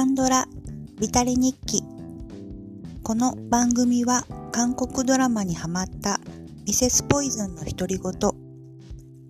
[0.00, 0.46] カンドラ
[0.98, 1.82] ビタリ日記。
[3.02, 6.18] この番組は韓国ドラマにハマった
[6.64, 8.12] ミセスポイズンの独り言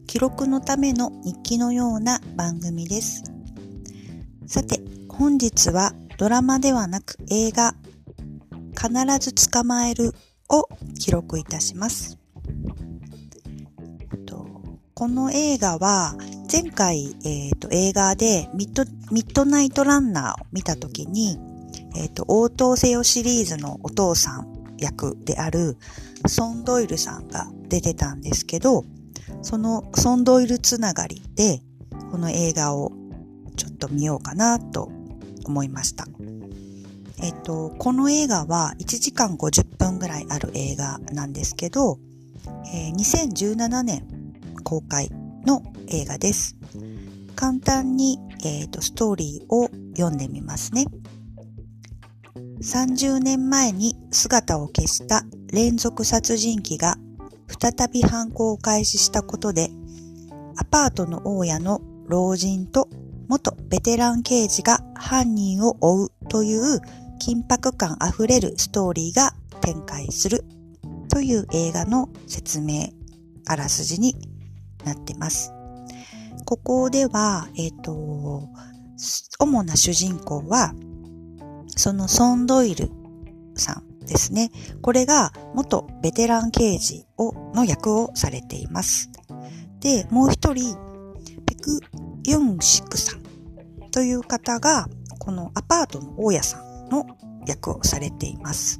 [0.06, 3.24] 記録のための日記のような番組です。
[4.46, 7.74] さて本日はドラマではなく映画
[8.80, 10.14] 必ず捕まえる
[10.50, 10.68] を
[11.00, 12.16] 記録いたします。
[14.94, 16.14] この映画は
[16.52, 18.82] 前回、えーと、映画でミッド
[19.12, 21.38] ミッドナイトランナーを見たときに、
[21.94, 25.76] えっ、ー、と、応答せよシリーズのお父さん役である
[26.26, 28.84] ソン・ドイルさんが出てたんですけど、
[29.42, 31.62] そのソン・ドイルつながりで、
[32.10, 32.90] この映画を
[33.54, 34.90] ちょっと見ようかなと
[35.44, 36.08] 思いました。
[37.22, 42.00] えっ、ー、と、この映画は1時間50分ぐらいある映画なんですけど、
[42.74, 44.04] えー、2017年
[44.64, 45.12] 公開
[45.46, 46.56] の映画です。
[47.34, 50.86] 簡単に、えーと、ストーリーを読んでみますね。
[52.60, 56.96] 30年前に姿を消した連続殺人鬼が
[57.60, 59.70] 再び犯行を開始したことで、
[60.56, 62.88] アパートの大家の老人と
[63.28, 66.80] 元ベテラン刑事が犯人を追うという
[67.20, 70.44] 緊迫感あふれるストーリーが展開する
[71.08, 72.90] という映画の説明、
[73.46, 74.14] あらすじに
[74.84, 75.52] なってます。
[76.44, 78.48] ここでは、えっ、ー、と、
[79.38, 80.74] 主な主人公は、
[81.76, 82.90] そのソン・ドイル
[83.54, 84.50] さんですね。
[84.82, 89.10] これが元ベテラン刑事をの役をされています。
[89.80, 90.76] で、もう一人、
[91.46, 91.80] ペク・
[92.24, 93.20] ユンシクさん
[93.90, 97.06] という方が、このアパートの大家さんの
[97.46, 98.78] 役をされています。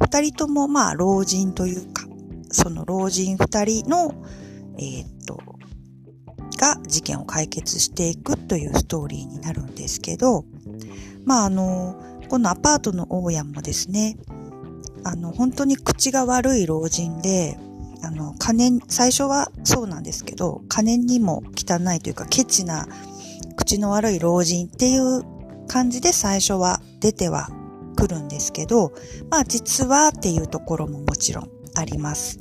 [0.00, 2.06] 二人ともまあ老人というか、
[2.50, 4.14] その老人二人の
[4.78, 5.38] えー、っと、
[6.58, 10.44] が事件を解決していくというストーリーになるんですけど、
[11.24, 11.96] まああの、
[12.28, 14.16] このアパートの大家もですね、
[15.04, 17.58] あの、本当に口が悪い老人で、
[18.02, 22.86] あの、金、最初はそうなんですけど、金にも汚いというか、ケチな
[23.56, 25.22] 口の悪い老人っていう
[25.66, 27.48] 感じで最初は出ては
[27.96, 28.92] くるんですけど、
[29.30, 32.38] まあ実はっていうところももちろんあります。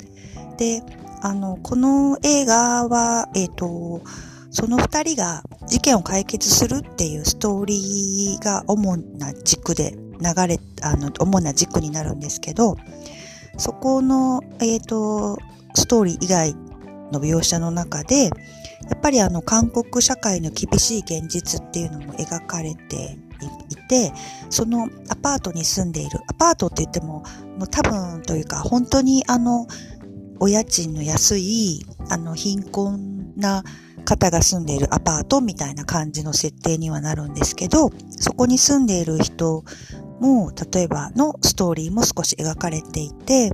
[0.57, 0.83] で、
[1.21, 4.01] あの、この映画は、えっ、ー、と、
[4.49, 12.75] その二人が事件を解決するっていうストーリーが主な軸で流れ、あの、主な軸になるんですけど、
[13.57, 15.37] そこの、えっ、ー、と、
[15.75, 16.55] ストーリー以外
[17.11, 18.29] の描写の中で、や
[18.95, 23.17] っぱりあの、韓国社会の厳しい現実っていうのも描かれて
[23.69, 24.11] いて、
[24.49, 27.23] そのアパートに住んでいる、アパートって言っても、
[27.57, 29.67] もう多分というか、本当にあの、
[30.41, 33.63] お家賃の安い、あの、貧困な
[34.05, 39.63] 方が住んでいるアパートみたいな感じの設定にはなるんですけど、そこに住んでいる人
[40.19, 43.51] も、例えばのストーリーも少し描かれていて、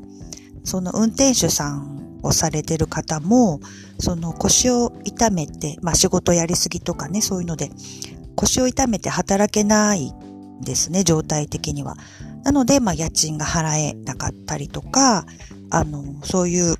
[0.64, 3.60] その運転手さんをされてる方も、
[4.00, 7.70] その腰を痛めて、まあ仕事やりすぎとかね、そういうので、
[8.38, 10.14] 腰を痛めて働けない
[10.62, 11.98] ですね、状態的には。
[12.44, 15.26] なので、まあ家賃が払えなかったりとか、
[15.70, 16.76] あの、そういう、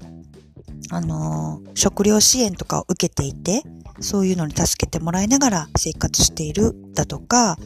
[0.90, 3.64] あの、食料支援とかを受けていて、
[4.00, 7.58] そういうのに助けてもらいながら生活しているだとか、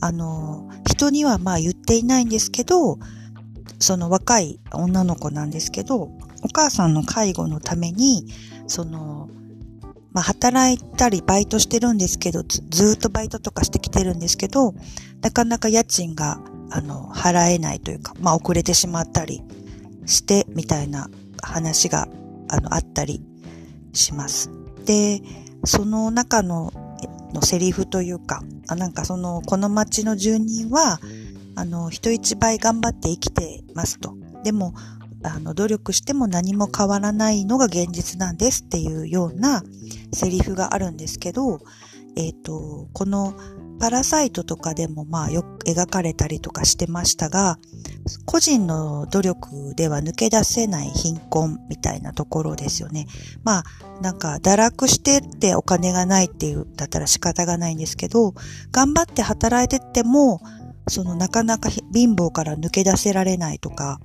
[0.00, 2.98] あの、人にはまあ言っていないんですけど、
[3.78, 6.08] その若い女の子なんですけど、
[6.42, 8.26] お母さんの介護のために、
[8.66, 9.28] その、
[10.12, 14.74] まあ、働いたりバイトしてるんですけどず、ずっとバイトとかしてきてるんですけど、
[15.20, 16.40] なかなか家賃が、
[16.70, 19.42] あの、払えないというか、まあ、遅れてしまったり
[20.06, 21.08] してみたいな
[21.42, 22.08] 話が
[22.48, 23.22] あのあったり
[23.92, 24.50] します。
[24.84, 25.20] で、
[25.64, 26.72] その中の
[27.32, 31.00] のセリフというか、あなんかその、この町の住人は、
[31.54, 34.14] あの、人一倍頑張って生きてますと。
[34.42, 34.74] でも、
[35.22, 39.62] あの、努力しても何も変わらないのが現実なんですっていうような
[40.12, 41.60] セリフがあるんですけど、
[42.16, 43.34] えっ、ー、と、この
[43.78, 47.58] パラサイトとかでもまあよく描かれたりとかしてましたが、
[48.24, 53.06] 個人の努力では抜け出せない貧困みたいなところですよね。
[53.44, 53.64] まあ、
[54.00, 58.34] なんか堕落してってお金がないっていうだったら仕方がないんですけど、
[58.72, 60.40] 頑張って働いてっても、
[60.88, 64.00] そのなかなか貧乏から抜け出せられないとか、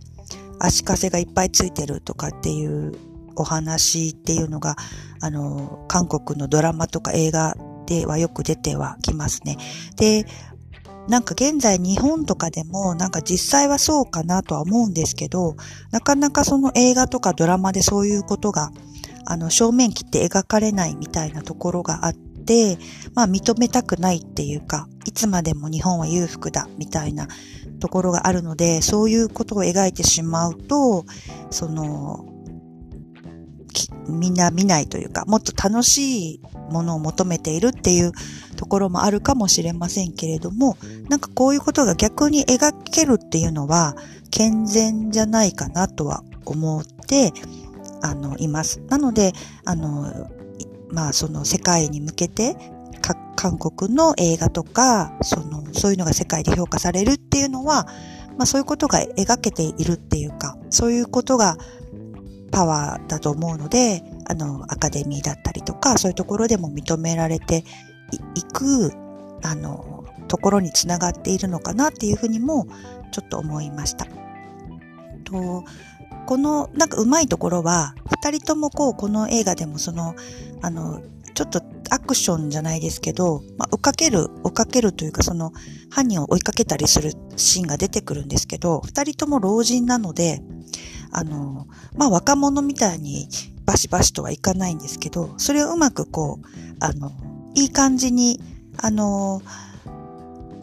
[0.59, 2.93] 足かせがいっぱいついてるとかっていう
[3.35, 4.75] お話っていうのが、
[5.21, 7.55] あの、韓国のドラマとか映画
[7.91, 9.57] ではよく出てはきますね。
[9.97, 10.25] で、
[11.09, 15.55] なんか現在日本とかでもなんか実際はそうかなとは思うんですけど、
[15.91, 18.71] なかなかその映画とかドラマでそういうことが、
[19.25, 22.77] あの、正面切って描かれないみたいなところがあって、
[23.13, 27.27] まあ認めたくないっていうか、いつまでも日本は裕福だみたいな
[27.81, 31.05] ところがあるので、そういうことを描いてしまうと、
[31.49, 32.25] その、
[34.07, 36.41] みんな見ないというか、もっと楽しい
[36.71, 38.11] ものを求めているっていう
[38.55, 40.77] ところもあるかもしれませんけれども、
[41.09, 43.95] なんかこういうことが逆に描けるっていうのは
[44.31, 47.33] 健全じゃないかなとは思って、
[48.01, 48.81] あの、います。
[48.89, 49.33] なので、
[49.65, 50.29] あの、
[50.89, 52.55] まあその世界に向けて
[53.41, 57.87] 韓国の映画とか、その、そういうのが世界で評価されるっていうのは、
[58.37, 61.57] まあそういうことが描けているっていうか、そういうことが
[62.51, 67.63] パワーだと思うので、あの、アカデミーだったりとか、そういうところでも認められて
[68.35, 68.91] いく、
[69.43, 72.67] あの、ところにつながっているのかなっていうふうにも、
[73.11, 74.07] ちょっと思いました。
[75.25, 75.63] と、
[76.25, 80.15] この、なんかうまいところは、二人ともこう、この映画でもその、
[80.61, 81.01] あの、
[81.33, 85.51] ちょっとアクションじゃないですけど、まあ、追っかける、追っかけるというか、その、
[85.89, 90.41] 犯人を追いかけたりするシーンが出てくるんですけど、二人とも老人なので、
[91.11, 93.27] あの、まあ、若者みたいに
[93.65, 96.45] バシバシとはいかないんですけど、それをうまくこう、
[96.79, 97.11] あの、
[97.55, 98.41] いい感じに、
[98.77, 99.41] あの、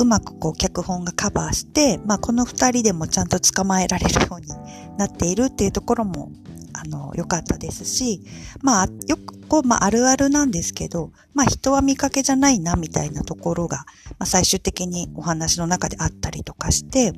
[0.01, 4.49] うまくこう脚本がカバーして、まあこの二人でもちゃんと捕まえられるように
[4.97, 6.31] なっているっていうところも、
[6.73, 8.23] あの、良かったですし、
[8.63, 13.79] まあよくこう、まああるあるなんですけど、まあ人は見かけじゃないなみたいなところが、
[14.11, 17.13] まあ最終的にお話の中であったりとかして、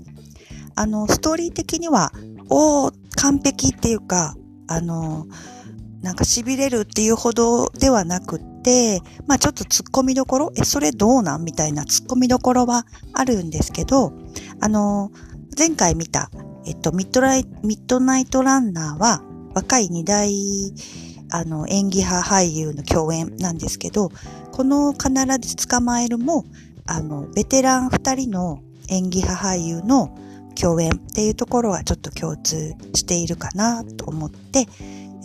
[0.74, 2.12] あの、ストーリー的には、
[2.48, 4.36] おー、完璧っていうか、
[4.66, 5.26] あの、
[6.02, 14.12] なんか痺れるっていうほどではなくって、まあちょっと突っ込みどころ、え、それどうなんみたいな突っ込みどころはあるんですけど、
[14.60, 15.10] あの、
[15.58, 16.30] 前回見た、
[16.66, 19.22] えっと、ミッドライミッドナイトランナーは、
[19.54, 20.72] 若い二大、
[21.30, 24.10] あの、演技派俳優の共演なんですけど、
[24.52, 26.44] この必ず捕まえるも、
[26.86, 30.16] あの、ベテラン二人の演技派俳優の
[30.60, 34.66] 共演っていうところはちょっと共通しているかなと思って、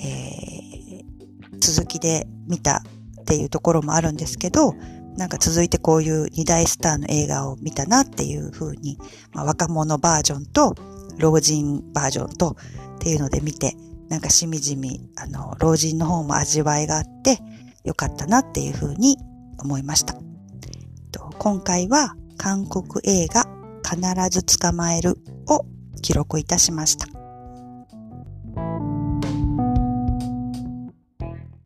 [0.04, 2.84] えー、続きで見た
[3.22, 4.74] っていうところもあるんですけど、
[5.18, 8.98] なんか続いてこういう二大スターの映画を見たなっていう風に、
[9.34, 10.76] まあ、若者バージョンと
[11.18, 12.56] 老人バージョンと
[12.96, 13.76] っていうので見て、
[14.10, 17.40] なんかしみじみ、あの、老人の方も味わいがあって
[17.84, 19.18] よかったなっていう風に
[19.58, 20.16] 思いました。
[21.40, 23.55] 今回は韓国映画
[23.86, 24.00] 必
[24.32, 25.18] ず捕まえる
[25.48, 25.66] を
[26.02, 27.15] 記録いたしました。